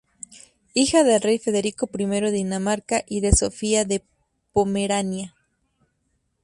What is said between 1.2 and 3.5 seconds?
rey Federico I de Dinamarca y de